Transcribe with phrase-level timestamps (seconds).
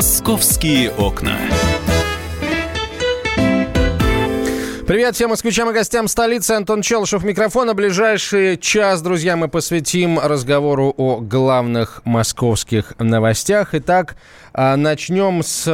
[0.00, 1.36] Московские окна.
[4.86, 6.52] Привет всем москвичам и гостям столицы.
[6.52, 7.74] Антон Челшев, микрофона.
[7.74, 13.74] Ближайший час, друзья, мы посвятим разговору о главных московских новостях.
[13.74, 14.16] Итак,
[14.49, 15.64] а, начнем с,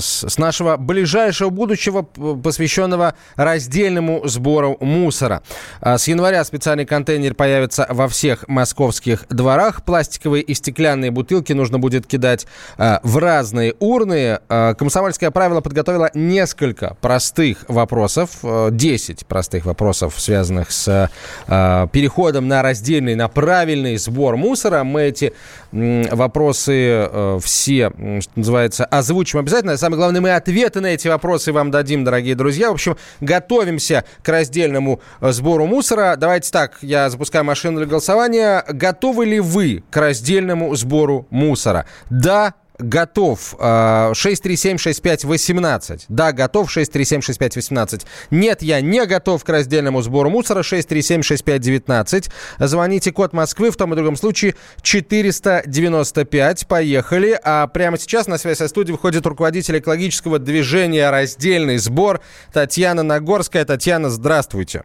[0.00, 5.42] с нашего ближайшего будущего, посвященного раздельному сбору мусора.
[5.80, 9.84] А, с января специальный контейнер появится во всех московских дворах.
[9.84, 14.40] Пластиковые и стеклянные бутылки нужно будет кидать а, в разные урны.
[14.48, 21.10] Комсомольское правило подготовило несколько простых вопросов, 10 э, простых вопросов, связанных с
[21.46, 24.84] переходом на раздельный, на правильный сбор мусора.
[24.84, 25.32] Мы эти
[25.72, 27.90] вопросы э, все,
[28.20, 29.76] что называется, озвучим обязательно.
[29.76, 32.70] Самое главное, мы ответы на эти вопросы вам дадим, дорогие друзья.
[32.70, 36.16] В общем, готовимся к раздельному сбору мусора.
[36.16, 38.64] Давайте так, я запускаю машину для голосования.
[38.68, 41.86] Готовы ли вы к раздельному сбору мусора?
[42.10, 43.54] Да, готов.
[43.58, 45.92] 6376518.
[45.92, 46.76] А, да, готов.
[46.76, 48.06] 6376518.
[48.30, 50.62] Нет, я не готов к раздельному сбору мусора.
[50.62, 52.30] 6376519.
[52.58, 53.70] Звоните код Москвы.
[53.70, 56.66] В том и другом случае 495.
[56.66, 57.38] Поехали.
[57.42, 62.20] А прямо сейчас на связь со студией выходит руководитель экологического движения «Раздельный сбор»
[62.52, 63.64] Татьяна Нагорская.
[63.64, 64.84] Татьяна, здравствуйте.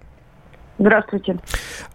[0.78, 1.40] Здравствуйте.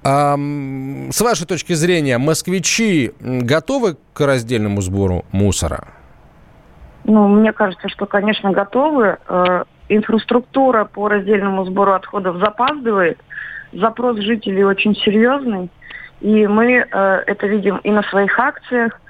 [0.02, 5.88] С вашей точки зрения, москвичи готовы к раздельному сбору мусора?
[7.04, 9.18] Ну, мне кажется, что, конечно, готовы.
[9.28, 13.18] Э, инфраструктура по раздельному сбору отходов запаздывает.
[13.72, 15.70] Запрос жителей очень серьезный.
[16.20, 19.00] И мы э, это видим и на своих акциях,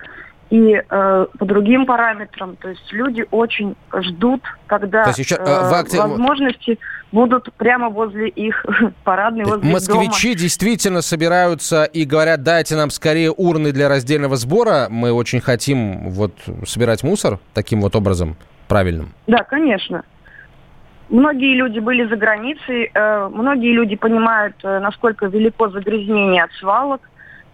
[0.50, 2.56] и э, по другим параметрам.
[2.56, 5.98] То есть люди очень ждут, когда есть еще, э, в акте...
[5.98, 6.78] возможности
[7.12, 8.66] будут прямо возле их
[9.04, 10.40] парадной, возле Москвичи дома.
[10.40, 14.88] действительно собираются и говорят, дайте нам скорее урны для раздельного сбора.
[14.90, 16.34] Мы очень хотим вот
[16.66, 19.14] собирать мусор таким вот образом правильным.
[19.28, 20.02] Да, конечно.
[21.10, 27.09] Многие люди были за границей, э, многие люди понимают, э, насколько велико загрязнение от свалок,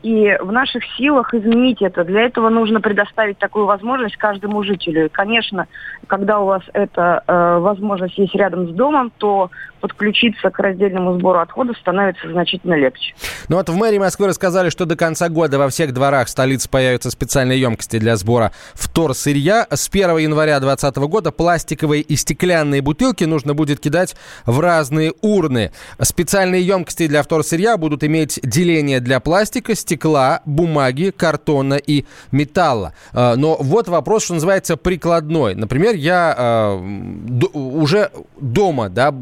[0.06, 2.04] и в наших силах изменить это.
[2.04, 5.06] Для этого нужно предоставить такую возможность каждому жителю.
[5.06, 5.66] И, конечно,
[6.06, 9.50] когда у вас эта э, возможность есть рядом с домом, то
[9.80, 13.14] подключиться к раздельному сбору отходов становится значительно легче.
[13.48, 17.10] Ну вот в мэрии Москвы рассказали, что до конца года во всех дворах столицы появятся
[17.10, 19.66] специальные емкости для сбора вторсырья.
[19.70, 25.72] С 1 января 2020 года пластиковые и стеклянные бутылки нужно будет кидать в разные урны.
[26.00, 29.95] Специальные емкости для вторсырья будут иметь деление для пластика, стекла,
[30.44, 32.94] бумаги, картона и металла.
[33.12, 35.54] А, но вот вопрос, что называется, прикладной.
[35.54, 39.12] Например, я э, уже дома да,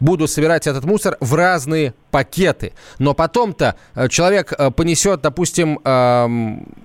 [0.00, 2.72] буду собирать этот мусор в разные пакеты.
[2.98, 5.80] Но потом-то э, человек э, понесет, допустим,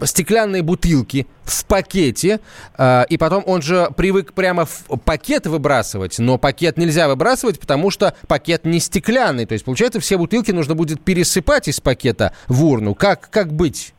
[0.03, 2.39] стеклянные бутылки в пакете,
[2.77, 7.91] э, и потом он же привык прямо в пакет выбрасывать, но пакет нельзя выбрасывать, потому
[7.91, 9.45] что пакет не стеклянный.
[9.45, 12.95] То есть, получается, все бутылки нужно будет пересыпать из пакета в урну.
[12.95, 13.93] Как, как быть?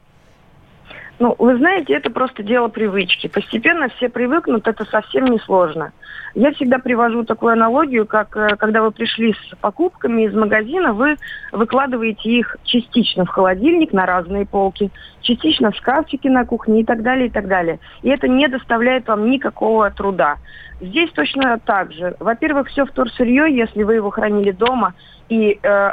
[1.18, 3.26] Ну, вы знаете, это просто дело привычки.
[3.28, 5.92] Постепенно все привыкнут, это совсем не сложно.
[6.36, 11.16] Я всегда привожу такую аналогию, как э, когда вы пришли с покупками из магазина, вы
[11.50, 14.90] выкладываете их частично в холодильник на разные полки,
[15.22, 17.78] частично в шкафчики на кухне и так далее, и так далее.
[18.02, 20.36] И это не доставляет вам никакого труда.
[20.78, 22.14] Здесь точно так же.
[22.20, 24.92] Во-первых, все вторсырье, если вы его хранили дома,
[25.30, 25.92] и э,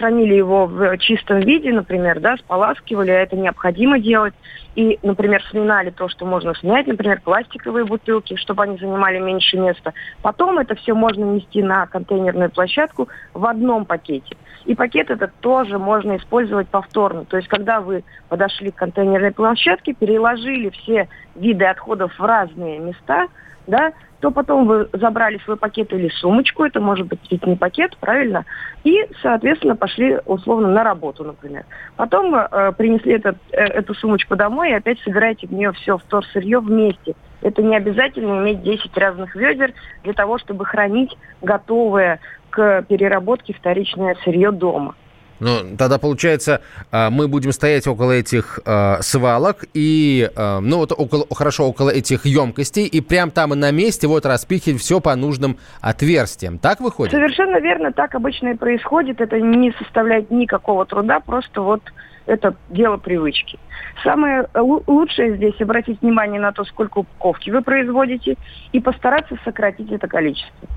[0.00, 4.32] хранили его в чистом виде, например, да, споласкивали, а это необходимо делать.
[4.74, 9.92] И, например, сминали то, что можно снять, например, пластиковые бутылки, чтобы они занимали меньше места.
[10.22, 14.36] Потом это все можно нести на контейнерную площадку в одном пакете.
[14.64, 17.26] И пакет этот тоже можно использовать повторно.
[17.26, 23.26] То есть, когда вы подошли к контейнерной площадке, переложили все виды отходов в разные места,
[23.70, 27.96] да, то потом вы забрали свой пакет или сумочку, это может быть ведь не пакет,
[27.98, 28.44] правильно,
[28.84, 31.64] и, соответственно, пошли условно на работу, например.
[31.96, 36.60] Потом э, принесли этот, э, эту сумочку домой и опять собираете в нее все вторсырье
[36.60, 37.14] вместе.
[37.40, 39.72] Это не обязательно иметь 10 разных ведер
[40.04, 42.20] для того, чтобы хранить готовое
[42.50, 44.94] к переработке вторичное сырье дома.
[45.40, 46.60] Ну, тогда, получается,
[46.92, 51.90] а, мы будем стоять около этих э, свалок и, э, ну, вот около, хорошо, около
[51.90, 56.58] этих емкостей, и прям там и на месте вот распихивать все по нужным отверстиям.
[56.58, 57.12] Так выходит?
[57.12, 59.20] Совершенно верно, так обычно и происходит.
[59.20, 61.82] Это не составляет никакого труда, просто вот
[62.26, 63.58] это дело привычки.
[64.04, 64.46] Самое
[64.86, 68.36] лучшее здесь обратить внимание на то, сколько упаковки вы производите,
[68.72, 70.68] и постараться сократить это количество.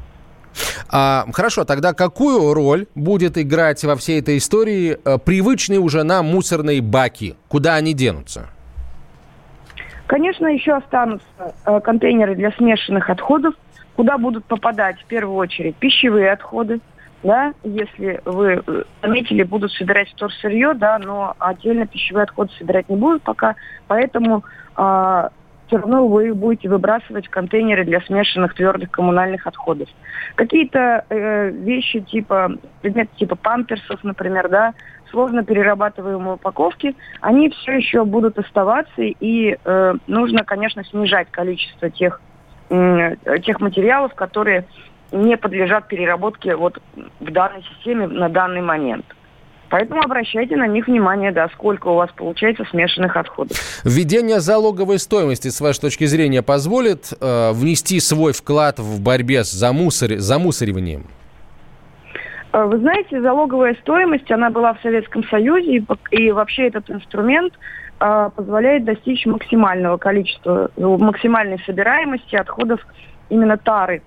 [0.89, 6.25] А, хорошо, тогда какую роль будет играть во всей этой истории а, привычные уже нам
[6.27, 7.35] мусорные баки?
[7.47, 8.49] Куда они денутся?
[10.07, 11.25] Конечно, еще останутся
[11.65, 13.55] э, контейнеры для смешанных отходов,
[13.95, 16.81] куда будут попадать в первую очередь пищевые отходы,
[17.23, 22.97] да, если вы э, заметили, будут собирать вторсырье, да, но отдельно пищевые отходы собирать не
[22.97, 23.55] будут пока,
[23.87, 24.43] поэтому
[24.77, 25.29] э,
[25.67, 29.89] все равно вы будете выбрасывать контейнеры для смешанных твердых коммунальных отходов.
[30.35, 34.73] Какие-то э, вещи типа, предметы типа памперсов, например, да,
[35.09, 42.19] сложно перерабатываемые упаковки, они все еще будут оставаться, и э, нужно, конечно, снижать количество тех,
[42.69, 44.65] э, тех материалов, которые
[45.11, 46.79] не подлежат переработке вот
[47.19, 49.05] в данной системе на данный момент.
[49.73, 53.57] Поэтому обращайте на них внимание, да, сколько у вас получается смешанных отходов.
[53.83, 59.51] Введение залоговой стоимости, с вашей точки зрения, позволит э, внести свой вклад в борьбе с
[59.51, 60.19] замусор...
[60.19, 61.05] замусориванием?
[62.51, 67.53] Э, вы знаете, залоговая стоимость, она была в Советском Союзе, и, и вообще этот инструмент
[67.99, 72.79] э, позволяет достичь максимального количества, максимальной собираемости отходов
[73.29, 74.03] именно тары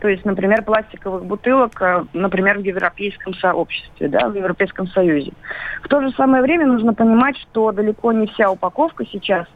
[0.00, 5.32] то есть, например, пластиковых бутылок, э, например, в европейском сообществе, да, в Европейском Союзе.
[5.82, 9.46] В то же самое время нужно понимать, что далеко не вся упаковка сейчас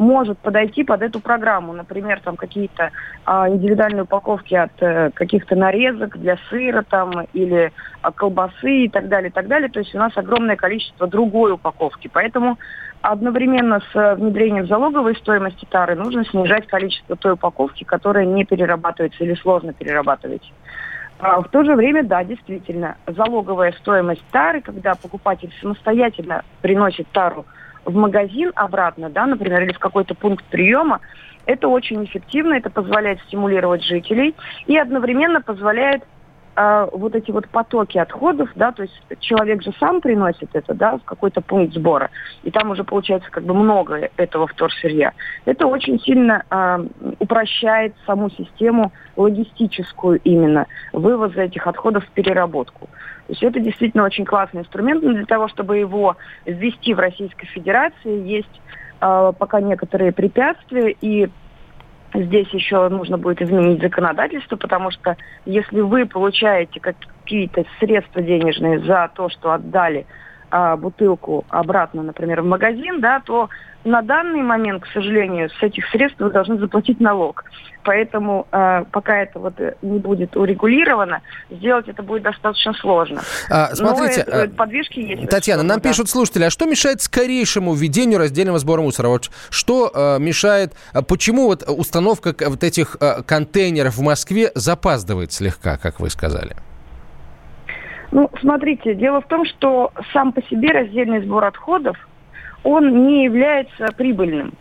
[0.00, 1.74] может подойти под эту программу.
[1.74, 2.90] Например, там какие-то
[3.26, 7.70] а, индивидуальные упаковки от а, каких-то нарезок для сыра там или
[8.00, 9.68] а, колбасы и так далее, и так далее.
[9.68, 12.08] То есть у нас огромное количество другой упаковки.
[12.10, 12.58] Поэтому
[13.02, 19.24] одновременно с э, внедрением залоговой стоимости тары нужно снижать количество той упаковки, которая не перерабатывается
[19.24, 20.52] или сложно перерабатывать.
[21.18, 27.44] А в то же время, да, действительно, залоговая стоимость тары, когда покупатель самостоятельно приносит тару
[27.84, 31.00] в магазин обратно, да, например, или в какой-то пункт приема,
[31.46, 34.34] это очень эффективно, это позволяет стимулировать жителей
[34.66, 36.04] и одновременно позволяет
[36.56, 40.98] э, вот эти вот потоки отходов, да, то есть человек же сам приносит это, да,
[40.98, 42.10] в какой-то пункт сбора,
[42.42, 45.12] и там уже получается как бы много этого вторсырья.
[45.44, 46.86] Это очень сильно э,
[47.18, 52.88] упрощает саму систему логистическую именно вывоза этих отходов в переработку.
[53.26, 56.16] То есть это действительно очень классный инструмент, но для того, чтобы его
[56.46, 58.60] ввести в Российской Федерации, есть
[59.00, 61.28] э, пока некоторые препятствия, и
[62.12, 69.10] Здесь еще нужно будет изменить законодательство, потому что если вы получаете какие-то средства денежные за
[69.14, 70.06] то, что отдали
[70.50, 73.48] а, бутылку обратно, например, в магазин, да, то
[73.84, 77.44] на данный момент, к сожалению, с этих средств вы должны заплатить налог.
[77.82, 83.22] Поэтому э, пока это вот не будет урегулировано, сделать это будет достаточно сложно.
[83.48, 85.30] А, смотрите, Но, э, подвижки есть.
[85.30, 85.88] Татьяна, нам да.
[85.88, 89.08] пишут слушатели, а что мешает скорейшему введению раздельного сбора мусора?
[89.08, 95.32] Вот что э, мешает, а почему вот установка вот этих э, контейнеров в Москве запаздывает
[95.32, 96.56] слегка, как вы сказали?
[98.12, 101.96] Ну, смотрите, дело в том, что сам по себе раздельный сбор отходов,
[102.64, 104.54] он не является прибыльным.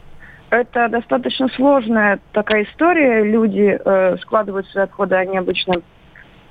[0.51, 3.23] Это достаточно сложная такая история.
[3.23, 5.81] Люди э, складывают свои отходы, они обычно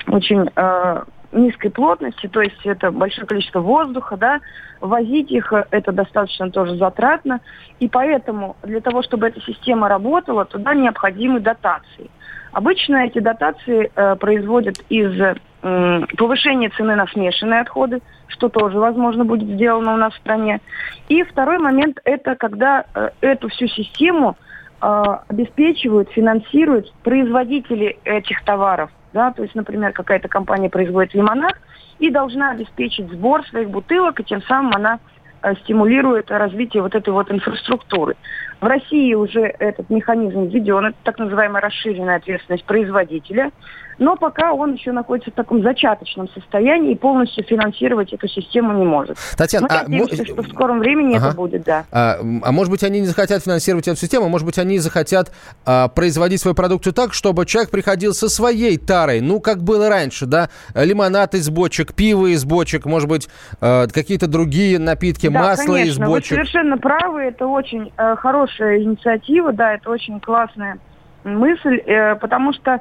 [0.07, 1.03] очень э,
[1.33, 4.41] низкой плотности, то есть это большое количество воздуха, да,
[4.81, 7.41] возить их э, это достаточно тоже затратно,
[7.81, 12.11] и поэтому для того, чтобы эта система работала, туда необходимы дотации.
[12.53, 15.21] Обычно эти дотации э, производят из
[15.61, 20.61] повышения цены на смешанные отходы, что тоже, возможно, будет сделано у нас в стране.
[21.09, 24.37] И второй момент– это когда э, эту всю систему
[24.81, 28.91] э, обеспечивают, финансируют производители этих товаров.
[29.13, 29.33] Да?
[29.33, 31.55] То есть, например, какая-то компания производит лимонад
[31.99, 35.01] и должна обеспечить сбор своих бутылок, и тем самым она
[35.41, 38.17] Э, стимулирует развитие вот этой вот инфраструктуры.
[38.61, 43.53] В России уже этот механизм введен, это так называемая расширенная ответственность производителя
[43.99, 48.85] но пока он еще находится в таком зачаточном состоянии и полностью финансировать эту систему не
[48.85, 49.17] может.
[49.37, 51.29] Татьяна, Мы а надеемся, что в скором времени ага.
[51.29, 51.85] это будет, да.
[51.91, 55.33] А, а может быть, они не захотят финансировать эту систему, а может быть, они захотят
[55.65, 60.27] а, производить свою продукцию так, чтобы человек приходил со своей тарой, ну, как было раньше,
[60.27, 63.29] да, лимонад из бочек, пиво из бочек, может быть,
[63.61, 66.31] а, какие-то другие напитки, да, масло конечно, из бочек.
[66.31, 70.79] Вы совершенно правы, это очень э, хорошая инициатива, да, это очень классная
[71.25, 72.81] мысль, э, потому что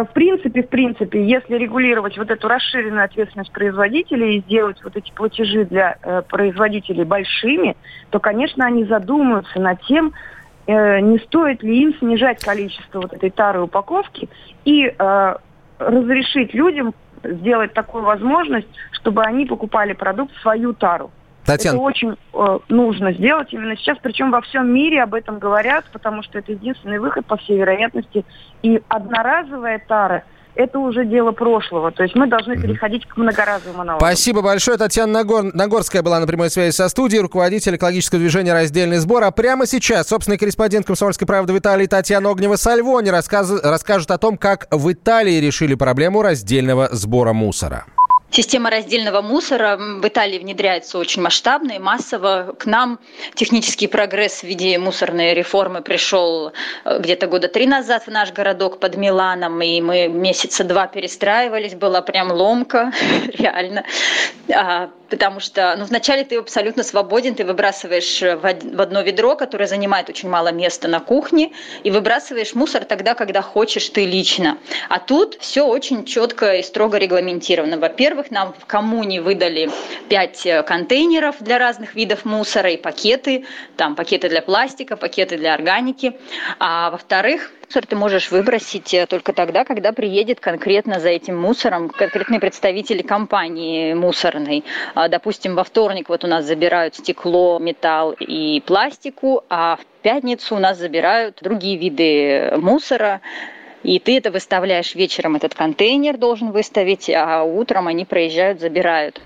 [0.00, 5.12] в принципе, в принципе, если регулировать вот эту расширенную ответственность производителей и сделать вот эти
[5.12, 7.76] платежи для э, производителей большими,
[8.08, 10.14] то, конечно, они задумаются над тем,
[10.66, 14.30] э, не стоит ли им снижать количество вот этой тары упаковки
[14.64, 15.34] и э,
[15.78, 21.10] разрешить людям сделать такую возможность, чтобы они покупали продукт в свою тару.
[21.56, 21.76] Татьяна.
[21.76, 26.22] Это очень э, нужно сделать именно сейчас, причем во всем мире об этом говорят, потому
[26.22, 28.24] что это единственный выход, по всей вероятности.
[28.62, 31.90] И одноразовая тара это уже дело прошлого.
[31.92, 34.06] То есть мы должны переходить к многоразовым аналогам.
[34.06, 34.76] Спасибо большое.
[34.76, 35.44] Татьяна Нагор...
[35.54, 39.24] Нагорская была на прямой связи со студией, руководитель экологического движения «Раздельный сбор».
[39.24, 43.50] А прямо сейчас собственный корреспондент «Комсомольской правды» в Италии Татьяна Огнева-Сальвони рассказ...
[43.62, 47.86] расскажет о том, как в Италии решили проблему раздельного сбора мусора.
[48.32, 52.54] Система раздельного мусора в Италии внедряется очень масштабно и массово.
[52.58, 52.98] К нам
[53.34, 56.54] технический прогресс в виде мусорной реформы пришел
[56.86, 61.74] э, где-то года три назад в наш городок под Миланом, и мы месяца два перестраивались,
[61.74, 62.90] была прям ломка,
[63.34, 63.84] реально.
[65.12, 70.30] Потому что ну, вначале ты абсолютно свободен, ты выбрасываешь в одно ведро, которое занимает очень
[70.30, 71.52] мало места на кухне,
[71.84, 74.56] и выбрасываешь мусор тогда, когда хочешь ты лично.
[74.88, 77.76] А тут все очень четко и строго регламентировано.
[77.76, 79.70] Во-первых, нам в коммуне выдали
[80.08, 83.44] пять э, контейнеров для разных видов мусора и пакеты,
[83.76, 86.18] там пакеты для пластика, пакеты для органики.
[86.58, 91.88] А во-вторых, мусор ты можешь выбросить э, только тогда, когда приедет конкретно за этим мусором
[91.88, 94.62] конкретные представители компании мусорной.
[94.94, 100.54] А, допустим, во вторник вот у нас забирают стекло, металл и пластику, а в пятницу
[100.54, 103.22] у нас забирают другие виды мусора.
[103.82, 109.22] И ты это выставляешь вечером, этот контейнер должен выставить, а утром они проезжают, забирают.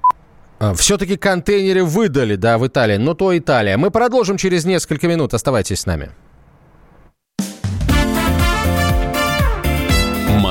[0.60, 3.76] А, Все-таки контейнеры выдали, да, в Италии, но то Италия.
[3.76, 5.34] Мы продолжим через несколько минут.
[5.34, 6.12] Оставайтесь с нами.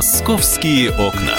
[0.06, 1.36] Московские окна.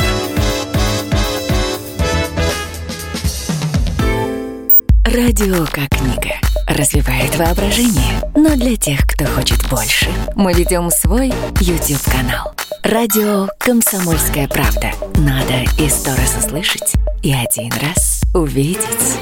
[5.04, 6.34] Радио как книга.
[6.66, 8.20] Развивает воображение.
[8.34, 12.54] Но для тех, кто хочет больше, мы ведем свой YouTube-канал.
[12.82, 14.90] Радио «Комсомольская правда».
[15.14, 19.16] Надо и сто раз услышать, и один раз увидеть.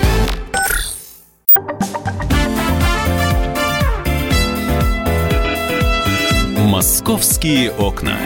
[6.56, 8.16] Московские окна.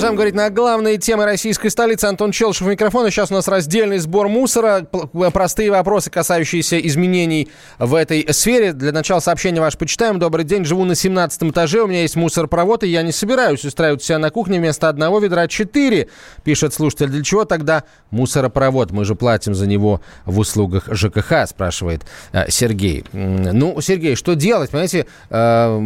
[0.00, 2.06] Продолжаем говорить на главные темы российской столицы.
[2.06, 3.10] Антон Челшев у микрофона.
[3.10, 4.86] Сейчас у нас раздельный сбор мусора.
[5.30, 8.72] Простые вопросы, касающиеся изменений в этой сфере.
[8.72, 10.18] Для начала сообщения ваше почитаем.
[10.18, 10.64] Добрый день.
[10.64, 11.82] Живу на 17 этаже.
[11.82, 15.46] У меня есть мусоропровод, и я не собираюсь устраивать себя на кухне вместо одного ведра
[15.48, 16.08] четыре,
[16.44, 17.08] пишет слушатель.
[17.08, 18.92] Для чего тогда мусоропровод?
[18.92, 23.04] Мы же платим за него в услугах ЖКХ, спрашивает э, Сергей.
[23.12, 24.70] Ну, Сергей, что делать?
[24.70, 25.80] Понимаете, э,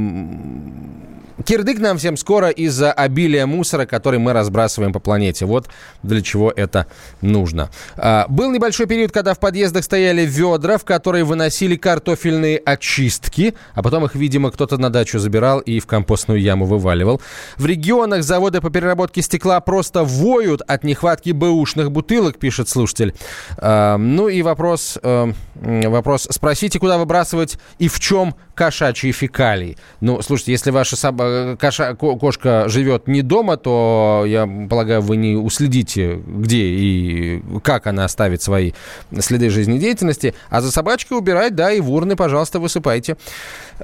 [1.44, 5.46] кирдык нам всем скоро из-за обилия мусора, который мы разбрасываем по планете.
[5.46, 5.68] Вот
[6.02, 6.86] для чего это
[7.20, 7.70] нужно.
[7.96, 13.82] А, был небольшой период, когда в подъездах стояли ведра, в которые выносили картофельные очистки, а
[13.82, 17.20] потом их, видимо, кто-то на дачу забирал и в компостную яму вываливал.
[17.56, 23.14] В регионах заводы по переработке стекла просто воют от нехватки бэушных бутылок, пишет слушатель.
[23.58, 29.76] А, ну и вопрос, э, вопрос, спросите, куда выбрасывать и в чем кошачьи фекалии.
[30.00, 35.36] Ну, слушайте, если ваша собака, коша, кошка живет не дома, то, я полагаю, вы не
[35.36, 38.72] уследите, где и как она оставит свои
[39.18, 40.34] следы жизнедеятельности.
[40.50, 43.16] А за собачкой убирать, да, и в урны, пожалуйста, высыпайте.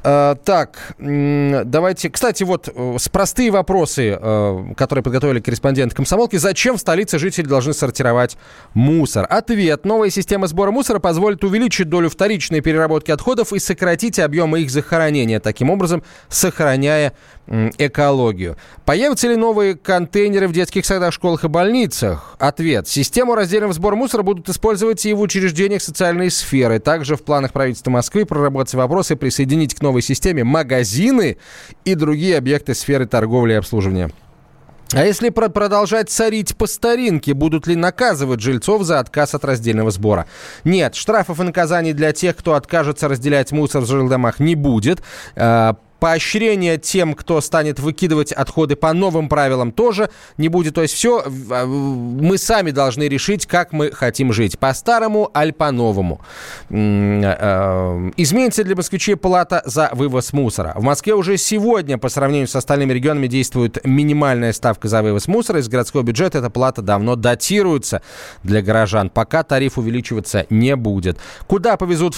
[0.02, 2.10] А, так, давайте...
[2.10, 6.36] Кстати, вот э, простые вопросы, э, которые подготовили корреспонденты комсомолки.
[6.36, 8.36] Зачем в столице жители должны сортировать
[8.74, 9.26] мусор?
[9.28, 9.84] Ответ.
[9.84, 15.40] Новая система сбора мусора позволит увеличить долю вторичной переработки отходов и сократить объемы их захоронения,
[15.40, 17.12] таким образом сохраняя
[17.78, 18.56] экологию.
[18.84, 22.36] Появятся ли новые контейнеры в детских садах, школах и больницах?
[22.38, 22.86] Ответ.
[22.86, 26.78] Систему раздельного сбора мусора будут использовать и в учреждениях социальной сферы.
[26.78, 31.38] Также в планах правительства Москвы проработать вопросы присоединить к новой системе магазины
[31.84, 34.10] и другие объекты сферы торговли и обслуживания.
[34.92, 40.26] А если продолжать царить по старинке, будут ли наказывать жильцов за отказ от раздельного сбора?
[40.64, 45.02] Нет, штрафов и наказаний для тех, кто откажется разделять мусор в жилдомах, не будет.
[46.00, 50.74] Поощрение тем, кто станет выкидывать отходы по новым правилам, тоже не будет.
[50.74, 54.58] То есть все а, мы сами должны решить, как мы хотим жить.
[54.58, 56.20] По-старому, аль по-новому.
[56.70, 60.72] А, изменится для москвичей плата за вывоз мусора.
[60.76, 65.60] В Москве уже сегодня, по сравнению с остальными регионами, действует минимальная ставка за вывоз мусора.
[65.60, 68.02] Из городского бюджета эта плата давно датируется
[68.42, 69.10] для горожан.
[69.10, 71.18] Пока тариф увеличиваться не будет.
[71.46, 72.14] Куда повезут?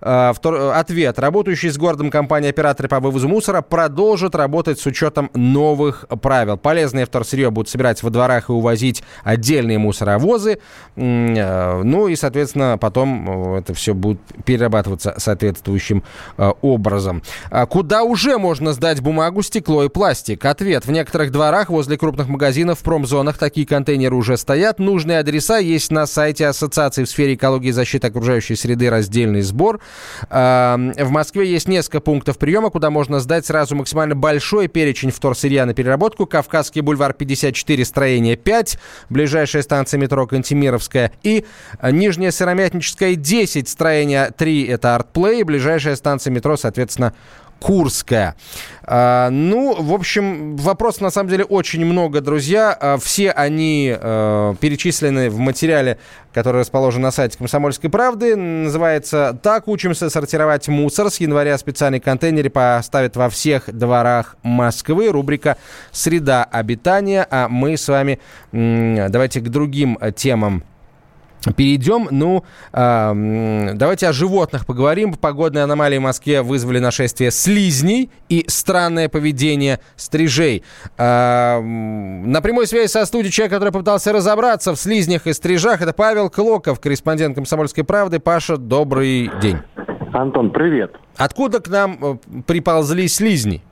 [0.00, 0.72] А, втор...
[0.74, 1.18] Ответ.
[1.18, 6.56] Работающий с городом компания операторы по вывозу мусора продолжат работать с учетом новых правил.
[6.56, 10.60] Полезное вторсырье будут собирать во дворах и увозить отдельные мусоровозы.
[10.94, 16.04] Э, ну и, соответственно, потом э, это все будет перерабатываться соответствующим
[16.38, 17.24] э, образом.
[17.50, 20.44] А куда уже можно сдать бумагу, стекло и пластик?
[20.44, 20.86] Ответ.
[20.86, 24.78] В некоторых дворах возле крупных магазинов в промзонах такие контейнеры уже стоят.
[24.78, 29.80] Нужные адреса есть на сайте Ассоциации в сфере экологии и защиты окружающей среды раздельный сбор.
[30.30, 35.64] В Москве есть несколько пунктов приема приема, куда можно сдать сразу максимально большой перечень вторсырья
[35.64, 36.26] на переработку.
[36.26, 38.78] Кавказский бульвар 54, строение 5,
[39.08, 41.12] ближайшая станция метро Кантемировская.
[41.22, 41.46] И
[41.82, 47.14] Нижняя Сыромятническая 10, строение 3, это Артплей, ближайшая станция метро, соответственно,
[47.62, 48.34] Курская.
[48.82, 52.76] А, ну, в общем, вопросов на самом деле очень много, друзья.
[52.78, 55.98] А, все они а, перечислены в материале,
[56.34, 58.34] который расположен на сайте «Комсомольской правды».
[58.34, 61.08] Называется «Так учимся сортировать мусор».
[61.08, 65.08] С января специальный контейнер поставят во всех дворах Москвы.
[65.08, 65.56] Рубрика
[65.92, 67.24] «Среда обитания».
[67.30, 68.18] А мы с вами
[68.50, 70.64] давайте к другим темам
[71.56, 75.14] Перейдем, ну, э, давайте о животных поговорим.
[75.14, 80.62] Погодные аномалии в Москве вызвали нашествие слизней и странное поведение стрижей.
[80.98, 85.92] Э, на прямой связи со студией человек, который попытался разобраться в слизнях и стрижах, это
[85.92, 88.20] Павел Клоков, корреспондент «Комсомольской правды».
[88.20, 89.58] Паша, добрый день.
[90.12, 90.94] Антон, привет.
[91.16, 93.62] Откуда к нам э, приползли слизни?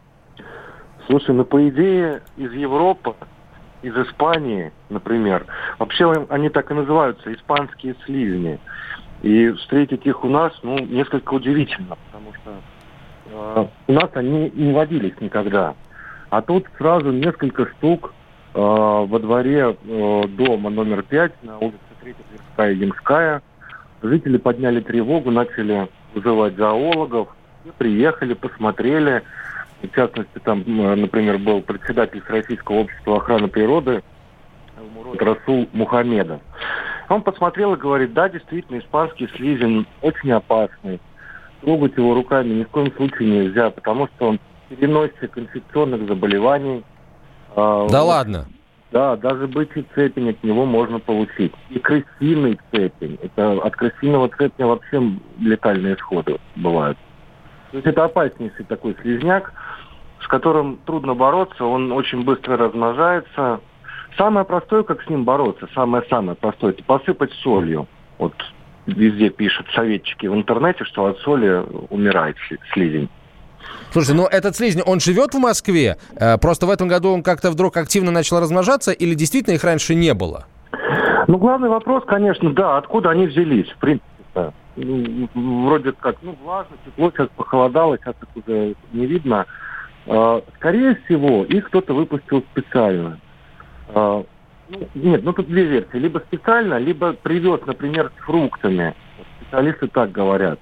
[1.07, 3.15] Слушай, ну, по идее, из Европы
[3.82, 5.46] из Испании, например.
[5.78, 8.58] Вообще они так и называются, испанские слизни.
[9.22, 12.52] И встретить их у нас, ну, несколько удивительно, потому что
[13.26, 15.75] э, у нас они не водились никогда.
[16.30, 18.14] А тут сразу несколько штук
[18.54, 23.42] э, во дворе э, дома номер 5 на улице Третья Тверская и Ямская.
[24.02, 27.28] Жители подняли тревогу, начали вызывать зоологов,
[27.64, 29.22] и приехали, посмотрели.
[29.82, 34.02] В частности, там, например, был председатель Российского общества охраны природы
[35.18, 36.40] Расул Мухамедов.
[37.08, 41.00] Он посмотрел и говорит, да, действительно, испанский слизень очень опасный.
[41.62, 46.84] Трогать его руками ни в коем случае нельзя, потому что он переносчик инфекционных заболеваний.
[47.56, 48.46] А, да ладно?
[48.92, 51.52] Да, даже бычий цепень от него можно получить.
[51.70, 53.18] И крысиный цепень.
[53.22, 55.02] Это от крысиного цепня вообще
[55.38, 56.99] летальные исходы бывают.
[57.70, 59.52] То есть это опаснейший такой слизняк
[60.23, 63.61] с которым трудно бороться, он очень быстро размножается.
[64.17, 67.87] Самое простое, как с ним бороться, самое-самое простое, это посыпать солью.
[68.19, 68.35] Вот
[68.87, 72.37] везде пишут советчики в интернете, что от соли умирает
[72.73, 73.09] слизень.
[73.93, 75.97] Слушайте, ну этот слизень, он живет в Москве?
[76.17, 79.95] Э, просто в этом году он как-то вдруг активно начал размножаться или действительно их раньше
[79.95, 80.47] не было?
[81.26, 84.04] Ну, главный вопрос, конечно, да, откуда они взялись, в принципе.
[84.35, 84.52] -то.
[85.35, 89.47] Вроде как, ну, влажно, тепло, сейчас похолодало, сейчас их уже не видно.
[90.06, 93.19] А, скорее всего, их кто-то выпустил специально.
[93.89, 94.25] А,
[94.69, 95.97] ну, нет, ну тут две версии.
[95.97, 98.95] Либо специально, либо привез, например, с фруктами.
[99.41, 100.58] Специалисты так говорят.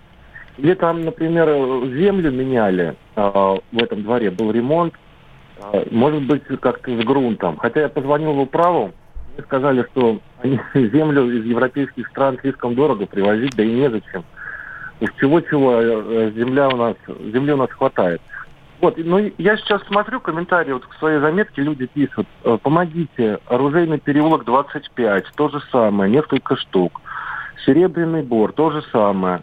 [0.56, 1.46] Или там, например,
[1.94, 4.94] землю меняли а, в этом дворе, был ремонт.
[5.90, 7.56] Может быть, как-то с грунтом.
[7.56, 8.92] Хотя я позвонил в управу,
[9.34, 14.24] мне сказали, что они землю из европейских стран слишком дорого привозить, да и незачем.
[15.00, 16.96] Уж чего-чего, земля у нас,
[17.32, 18.20] земли у нас хватает.
[18.80, 23.98] Вот, ну я сейчас смотрю комментарии вот к своей заметке, люди пишут, «Э, помогите, оружейный
[23.98, 27.00] переулок 25, то же самое, несколько штук.
[27.66, 29.42] Серебряный бор, то же самое.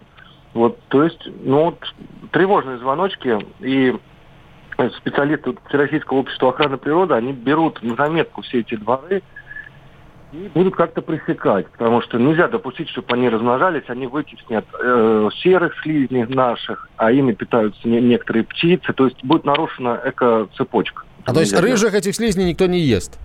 [0.54, 1.94] Вот, то есть, ну вот,
[2.32, 3.94] тревожные звоночки, и
[4.98, 9.22] специалисты Всероссийского общества охраны природы, они берут на заметку все эти дворы,
[10.36, 15.74] и будут как-то пресекать, потому что нельзя допустить, чтобы они размножались, они вытеснят э, серых
[15.82, 21.04] слизней наших, а ими питаются не, некоторые птицы, то есть будет нарушена эко-цепочка.
[21.26, 23.18] А то есть рыжих этих слизней никто не ест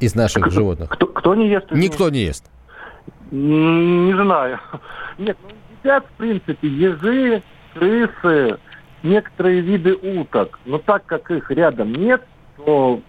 [0.00, 0.88] из наших кто, животных?
[0.90, 1.66] Кто, кто не ест?
[1.72, 2.50] Никто не ест.
[3.30, 4.60] Не знаю.
[5.18, 5.50] Нет, ну
[5.82, 7.42] едят, в принципе, ежи,
[7.74, 8.58] крысы,
[9.02, 10.58] некоторые виды уток.
[10.64, 12.22] Но так как их рядом нет,
[12.56, 13.00] то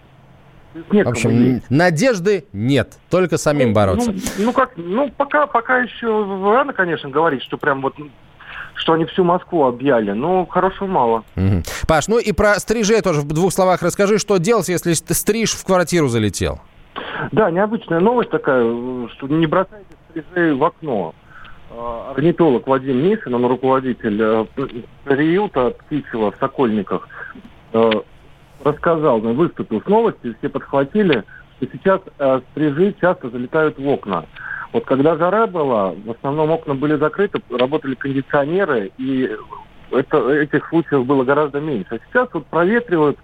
[0.74, 4.12] в общем, надежды нет, только самим ну, бороться.
[4.12, 6.06] Ну, ну как, ну пока, пока еще
[6.52, 7.94] рано, конечно, говорить, что прям вот
[8.76, 10.10] что они всю Москву объяли.
[10.10, 11.24] Но хорошего мало.
[11.36, 11.62] Угу.
[11.86, 15.64] Паш, ну и про стрижей тоже в двух словах расскажи, что делать, если стриж в
[15.64, 16.60] квартиру залетел?
[17.32, 18.64] Да, необычная новость такая,
[19.08, 21.14] что не бросайте стрижей в окно.
[21.70, 24.44] А, орнитолог Вадим Мишин, он руководитель э,
[25.04, 27.08] приюта птичьего в Сокольниках,
[27.72, 27.90] э,
[28.64, 31.24] рассказал, ну, выступил с новостью, все подхватили,
[31.56, 34.24] что сейчас э, стрижи часто залетают в окна.
[34.72, 39.36] Вот когда жара была, в основном окна были закрыты, работали кондиционеры, и
[39.92, 41.94] это, этих случаев было гораздо меньше.
[41.94, 43.18] А сейчас вот проветривают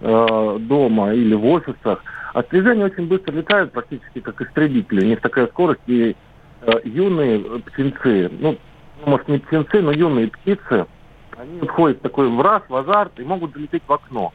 [0.00, 5.04] э, дома или в офисах, а стрижи они очень быстро летают, практически как истребители.
[5.04, 6.16] У них такая скорость, и
[6.62, 8.56] э, юные птенцы, ну,
[9.04, 10.86] может не птенцы, но юные птицы,
[11.36, 14.32] они входят в такой в раз, в азарт и могут залететь в окно.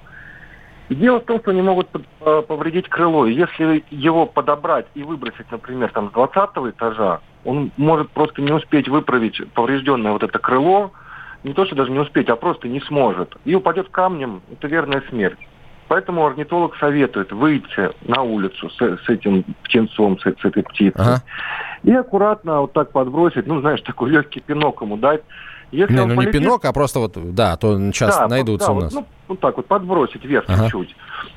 [0.96, 3.26] Дело в том, что они могут э, повредить крыло.
[3.26, 8.90] Если его подобрать и выбросить, например, там с 20 этажа, он может просто не успеть
[8.90, 10.92] выправить поврежденное вот это крыло,
[11.44, 13.36] не то, что даже не успеть, а просто не сможет.
[13.46, 15.40] И упадет камнем, это верная смерть.
[15.88, 20.94] Поэтому орнитолог советует выйти на улицу с, с этим птенцом, с, с этой птицей.
[20.96, 21.22] Ага.
[21.84, 25.22] И аккуратно вот так подбросить, ну, знаешь, такой легкий пинок ему дать.
[25.72, 26.34] Если не, ну полетит...
[26.34, 28.94] не пинок, а просто вот, да, то сейчас да, найдутся да, у нас.
[28.94, 30.70] Вот, ну, вот так вот подбросить вверх ага.
[30.70, 30.96] чуть-чуть.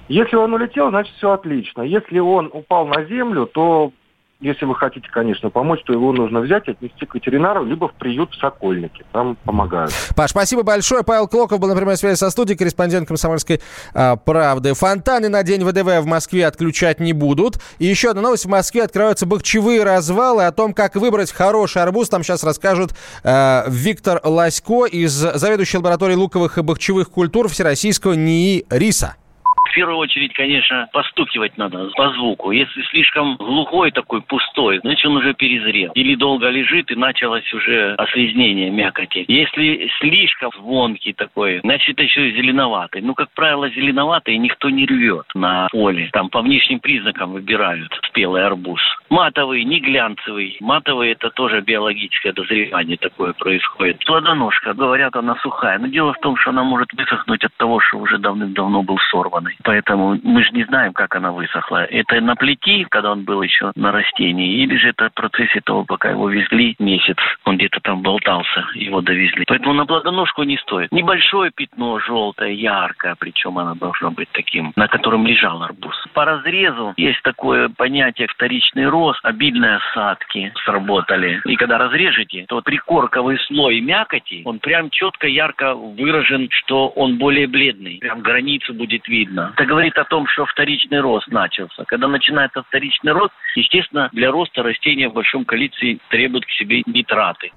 [0.09, 1.83] Если он улетел, значит все отлично.
[1.83, 3.92] Если он упал на землю, то
[4.40, 8.33] если вы хотите, конечно, помочь, то его нужно взять, отнести к ветеринару, либо в приют
[8.33, 9.05] в Сокольнике.
[9.12, 9.92] Там помогают.
[10.16, 11.03] Паш, спасибо большое.
[11.03, 13.61] Павел Клоков был на прямой связи со студией, корреспондент «Комсомольской
[13.94, 14.75] а, правды».
[14.75, 17.59] Фонтаны на День ВДВ в Москве отключать не будут.
[17.79, 18.44] И еще одна новость.
[18.44, 20.44] В Москве открываются бахчевые развалы.
[20.44, 22.92] О том, как выбрать хороший арбуз, там сейчас расскажут
[23.23, 29.16] а, Виктор Ласько из заведующей лаборатории луковых и бахчевых культур Всероссийского НИИ РИСа
[29.64, 32.50] в первую очередь, конечно, постукивать надо по звуку.
[32.50, 35.92] Если слишком глухой такой, пустой, значит он уже перезрел.
[35.92, 39.24] Или долго лежит и началось уже ослизнение мякоти.
[39.29, 43.03] Если слишком звонкий такой, значит еще зеленоватый.
[43.03, 46.11] Ну, как правило, зеленоватый никто не рвет на поле.
[46.12, 48.81] Там по внешним признакам выбирают спелый арбуз.
[49.11, 50.57] Матовый, не глянцевый.
[50.61, 54.05] Матовый это тоже биологическое дозревание такое происходит.
[54.05, 55.79] Плодоножка, говорят, она сухая.
[55.79, 59.57] Но дело в том, что она может высохнуть от того, что уже давным-давно был сорванный.
[59.64, 61.85] Поэтому мы же не знаем, как она высохла.
[61.85, 65.85] Это на плети, когда он был еще на растении, или же это в процессе того,
[65.85, 69.44] пока его везли месяц, он где-то там болтался, его довезли.
[69.46, 70.92] Поэтому на плодоножку не стоит.
[70.92, 75.96] Небольшое пятно желтое, яркое, причем оно должно быть таким, на котором лежал арбуз.
[76.12, 81.40] По разрезу есть такое понятие вторичный рост, обильные осадки сработали.
[81.46, 87.46] И когда разрежете, то прикорковый слой мякоти, он прям четко, ярко выражен, что он более
[87.46, 87.98] бледный.
[88.00, 89.43] Прям границу будет видно.
[89.52, 91.85] Это говорит о том, что вторичный рост начался.
[91.85, 97.52] Когда начинается вторичный рост, естественно, для роста растения в большом количестве требуют к себе нитраты.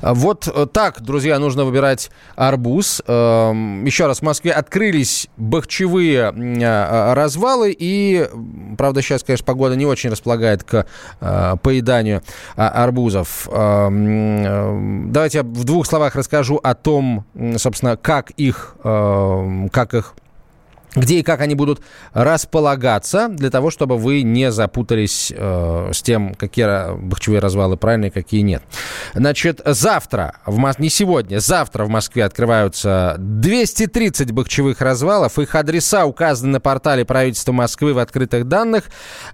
[0.00, 3.02] Вот э, так, друзья, нужно выбирать арбуз.
[3.06, 8.28] Эм, еще раз, в Москве открылись бахчевые э, развалы, и,
[8.78, 10.86] правда, сейчас, конечно, погода не очень располагает к
[11.20, 12.22] э, поеданию
[12.56, 13.48] а, арбузов.
[13.52, 17.24] Эм, давайте я в двух словах расскажу о том,
[17.56, 20.14] собственно, как их, эм, как их
[20.94, 21.80] где и как они будут
[22.12, 28.42] располагаться, для того, чтобы вы не запутались э, с тем, какие бахчевые развалы правильные, какие
[28.42, 28.62] нет.
[29.14, 30.78] Значит, завтра, в Мос...
[30.78, 35.38] не сегодня, завтра в Москве открываются 230 бахчевых развалов.
[35.38, 38.84] Их адреса указаны на портале правительства Москвы в открытых данных.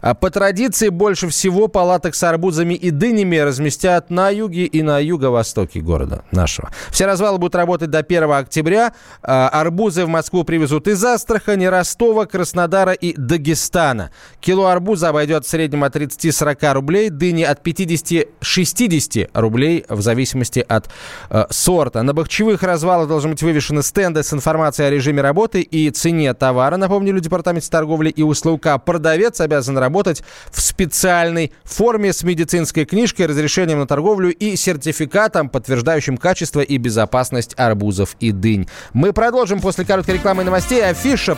[0.00, 5.00] А по традиции, больше всего палаток с арбузами и дынями разместят на юге и на
[5.00, 6.70] юго-востоке города нашего.
[6.90, 8.92] Все развалы будут работать до 1 октября.
[9.22, 14.10] А арбузы в Москву привезут из Астрахани, Астрахани, Ростова, Краснодара и Дагестана.
[14.38, 20.90] Кило арбуза обойдет в среднем от 30-40 рублей, дыни от 50-60 рублей в зависимости от
[21.30, 22.02] э, сорта.
[22.02, 26.76] На бахчевых развалах должны быть вывешены стенды с информацией о режиме работы и цене товара.
[26.76, 28.66] Напомнили Департамент торговли и услуг.
[28.66, 35.48] А продавец обязан работать в специальной форме с медицинской книжкой, разрешением на торговлю и сертификатом,
[35.48, 38.68] подтверждающим качество и безопасность арбузов и дынь.
[38.92, 40.84] Мы продолжим после короткой рекламы и новостей.
[40.84, 41.37] Афиша